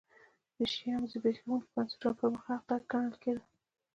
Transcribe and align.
د 0.57 0.59
شیام 0.73 1.03
زبېښونکي 1.11 1.67
بنسټونه 1.73 2.15
پرمختګ 2.21 2.79
ګڼل 2.91 3.13
کېده. 3.23 3.43